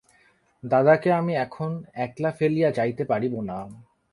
দাদাকে 0.63 1.09
আমি 1.13 1.33
এখন 1.37 1.71
একলা 1.95 2.31
ফেলিয়া 2.31 2.69
যাইতে 2.71 3.03
পারিব 3.05 3.33
না। 3.41 3.57